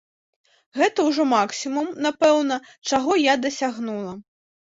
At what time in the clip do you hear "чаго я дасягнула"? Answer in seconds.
2.91-4.13